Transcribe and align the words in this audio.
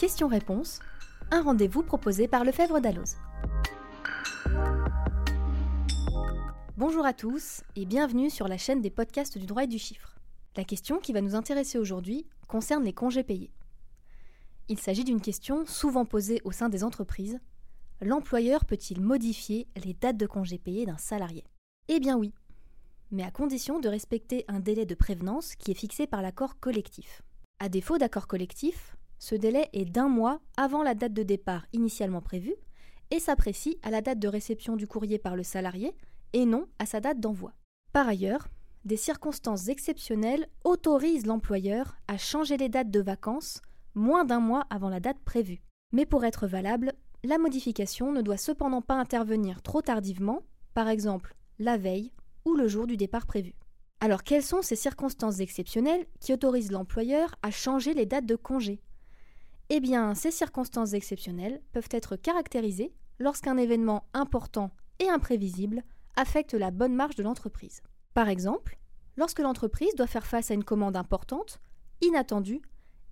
Question-réponse, 0.00 0.80
un 1.30 1.42
rendez-vous 1.42 1.82
proposé 1.82 2.26
par 2.26 2.42
Lefebvre 2.42 2.80
d'Alloz. 2.80 3.18
Bonjour 6.78 7.04
à 7.04 7.12
tous 7.12 7.60
et 7.76 7.84
bienvenue 7.84 8.30
sur 8.30 8.48
la 8.48 8.56
chaîne 8.56 8.80
des 8.80 8.88
podcasts 8.88 9.36
du 9.36 9.44
droit 9.44 9.64
et 9.64 9.66
du 9.66 9.78
chiffre. 9.78 10.16
La 10.56 10.64
question 10.64 11.00
qui 11.00 11.12
va 11.12 11.20
nous 11.20 11.34
intéresser 11.34 11.76
aujourd'hui 11.76 12.26
concerne 12.48 12.82
les 12.82 12.94
congés 12.94 13.24
payés. 13.24 13.52
Il 14.68 14.78
s'agit 14.78 15.04
d'une 15.04 15.20
question 15.20 15.66
souvent 15.66 16.06
posée 16.06 16.40
au 16.44 16.50
sein 16.50 16.70
des 16.70 16.82
entreprises. 16.82 17.38
L'employeur 18.00 18.64
peut-il 18.64 19.02
modifier 19.02 19.68
les 19.84 19.92
dates 19.92 20.16
de 20.16 20.26
congés 20.26 20.56
payés 20.56 20.86
d'un 20.86 20.96
salarié? 20.96 21.44
Eh 21.88 22.00
bien 22.00 22.16
oui, 22.16 22.32
mais 23.10 23.22
à 23.22 23.30
condition 23.30 23.80
de 23.80 23.88
respecter 23.90 24.46
un 24.48 24.60
délai 24.60 24.86
de 24.86 24.94
prévenance 24.94 25.56
qui 25.56 25.72
est 25.72 25.74
fixé 25.74 26.06
par 26.06 26.22
l'accord 26.22 26.58
collectif. 26.58 27.20
À 27.58 27.68
défaut 27.68 27.98
d'accord 27.98 28.28
collectif, 28.28 28.96
ce 29.20 29.34
délai 29.34 29.68
est 29.74 29.84
d'un 29.84 30.08
mois 30.08 30.40
avant 30.56 30.82
la 30.82 30.94
date 30.94 31.12
de 31.12 31.22
départ 31.22 31.66
initialement 31.74 32.22
prévue 32.22 32.56
et 33.10 33.20
s'apprécie 33.20 33.78
à 33.82 33.90
la 33.90 34.00
date 34.00 34.18
de 34.18 34.28
réception 34.28 34.76
du 34.76 34.86
courrier 34.86 35.18
par 35.18 35.36
le 35.36 35.42
salarié 35.42 35.94
et 36.32 36.46
non 36.46 36.66
à 36.78 36.86
sa 36.86 37.00
date 37.00 37.20
d'envoi. 37.20 37.52
Par 37.92 38.08
ailleurs, 38.08 38.48
des 38.86 38.96
circonstances 38.96 39.68
exceptionnelles 39.68 40.48
autorisent 40.64 41.26
l'employeur 41.26 41.96
à 42.08 42.16
changer 42.16 42.56
les 42.56 42.70
dates 42.70 42.90
de 42.90 43.00
vacances 43.00 43.60
moins 43.94 44.24
d'un 44.24 44.40
mois 44.40 44.64
avant 44.70 44.88
la 44.88 45.00
date 45.00 45.18
prévue. 45.22 45.60
Mais 45.92 46.06
pour 46.06 46.24
être 46.24 46.46
valable, 46.46 46.94
la 47.22 47.36
modification 47.36 48.12
ne 48.12 48.22
doit 48.22 48.38
cependant 48.38 48.80
pas 48.80 48.94
intervenir 48.94 49.60
trop 49.60 49.82
tardivement, 49.82 50.40
par 50.72 50.88
exemple 50.88 51.36
la 51.58 51.76
veille 51.76 52.10
ou 52.46 52.54
le 52.54 52.68
jour 52.68 52.86
du 52.86 52.96
départ 52.96 53.26
prévu. 53.26 53.54
Alors 54.00 54.22
quelles 54.22 54.42
sont 54.42 54.62
ces 54.62 54.76
circonstances 54.76 55.40
exceptionnelles 55.40 56.06
qui 56.20 56.32
autorisent 56.32 56.72
l'employeur 56.72 57.34
à 57.42 57.50
changer 57.50 57.92
les 57.92 58.06
dates 58.06 58.24
de 58.24 58.36
congé? 58.36 58.80
Eh 59.72 59.78
bien, 59.78 60.16
ces 60.16 60.32
circonstances 60.32 60.94
exceptionnelles 60.94 61.62
peuvent 61.72 61.88
être 61.92 62.16
caractérisées 62.16 62.92
lorsqu'un 63.20 63.56
événement 63.56 64.02
important 64.14 64.72
et 64.98 65.08
imprévisible 65.08 65.84
affecte 66.16 66.54
la 66.54 66.72
bonne 66.72 66.94
marge 66.94 67.14
de 67.14 67.22
l'entreprise. 67.22 67.80
Par 68.12 68.28
exemple, 68.28 68.78
lorsque 69.16 69.38
l'entreprise 69.38 69.94
doit 69.94 70.08
faire 70.08 70.26
face 70.26 70.50
à 70.50 70.54
une 70.54 70.64
commande 70.64 70.96
importante, 70.96 71.60
inattendue, 72.00 72.62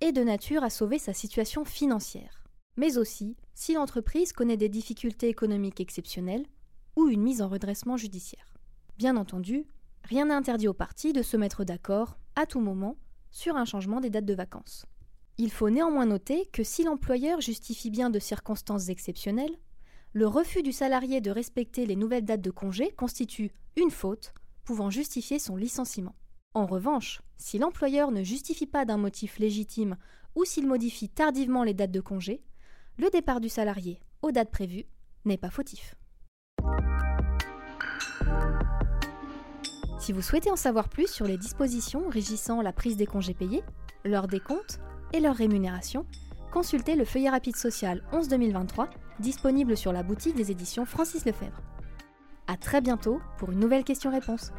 et 0.00 0.10
de 0.10 0.22
nature 0.22 0.64
à 0.64 0.70
sauver 0.70 0.98
sa 0.98 1.12
situation 1.12 1.64
financière. 1.64 2.44
Mais 2.76 2.98
aussi 2.98 3.36
si 3.54 3.74
l'entreprise 3.74 4.32
connaît 4.32 4.56
des 4.56 4.68
difficultés 4.68 5.28
économiques 5.28 5.80
exceptionnelles 5.80 6.46
ou 6.96 7.08
une 7.08 7.22
mise 7.22 7.40
en 7.40 7.48
redressement 7.48 7.96
judiciaire. 7.96 8.54
Bien 8.96 9.16
entendu, 9.16 9.66
rien 10.02 10.26
n'interdit 10.26 10.66
aux 10.66 10.74
parties 10.74 11.12
de 11.12 11.22
se 11.22 11.36
mettre 11.36 11.62
d'accord, 11.62 12.18
à 12.34 12.46
tout 12.46 12.60
moment, 12.60 12.96
sur 13.30 13.56
un 13.56 13.64
changement 13.64 14.00
des 14.00 14.10
dates 14.10 14.24
de 14.24 14.34
vacances. 14.34 14.86
Il 15.40 15.52
faut 15.52 15.70
néanmoins 15.70 16.06
noter 16.06 16.46
que 16.46 16.64
si 16.64 16.82
l'employeur 16.82 17.40
justifie 17.40 17.90
bien 17.90 18.10
de 18.10 18.18
circonstances 18.18 18.88
exceptionnelles, 18.88 19.56
le 20.12 20.26
refus 20.26 20.64
du 20.64 20.72
salarié 20.72 21.20
de 21.20 21.30
respecter 21.30 21.86
les 21.86 21.94
nouvelles 21.94 22.24
dates 22.24 22.40
de 22.40 22.50
congé 22.50 22.90
constitue 22.90 23.52
une 23.76 23.92
faute 23.92 24.34
pouvant 24.64 24.90
justifier 24.90 25.38
son 25.38 25.54
licenciement. 25.54 26.16
En 26.54 26.66
revanche, 26.66 27.22
si 27.36 27.58
l'employeur 27.58 28.10
ne 28.10 28.24
justifie 28.24 28.66
pas 28.66 28.84
d'un 28.84 28.96
motif 28.96 29.38
légitime 29.38 29.96
ou 30.34 30.44
s'il 30.44 30.66
modifie 30.66 31.08
tardivement 31.08 31.62
les 31.62 31.74
dates 31.74 31.92
de 31.92 32.00
congé, 32.00 32.42
le 32.96 33.08
départ 33.10 33.40
du 33.40 33.48
salarié 33.48 34.00
aux 34.22 34.32
dates 34.32 34.50
prévues 34.50 34.86
n'est 35.24 35.36
pas 35.36 35.50
fautif. 35.50 35.94
Si 40.00 40.12
vous 40.12 40.22
souhaitez 40.22 40.50
en 40.50 40.56
savoir 40.56 40.88
plus 40.88 41.06
sur 41.06 41.26
les 41.26 41.38
dispositions 41.38 42.08
régissant 42.08 42.60
la 42.60 42.72
prise 42.72 42.96
des 42.96 43.06
congés 43.06 43.34
payés, 43.34 43.62
leur 44.04 44.26
décompte 44.26 44.80
et 45.12 45.20
leur 45.20 45.36
rémunération, 45.36 46.06
consultez 46.52 46.96
le 46.96 47.04
feuillet 47.04 47.30
rapide 47.30 47.56
social 47.56 48.02
11-2023 48.12 48.88
disponible 49.20 49.76
sur 49.76 49.92
la 49.92 50.02
boutique 50.02 50.36
des 50.36 50.50
éditions 50.50 50.84
Francis 50.84 51.24
Lefebvre. 51.24 51.60
A 52.46 52.56
très 52.56 52.80
bientôt 52.80 53.20
pour 53.38 53.50
une 53.50 53.60
nouvelle 53.60 53.84
question-réponse. 53.84 54.52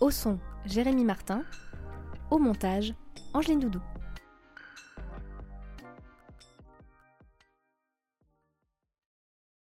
Au 0.00 0.10
son, 0.10 0.38
Jérémy 0.66 1.04
Martin. 1.04 1.42
Au 2.30 2.38
montage, 2.38 2.94
Angeline 3.32 3.60
Doudou. 3.60 3.80